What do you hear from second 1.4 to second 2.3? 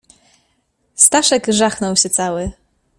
żachnął się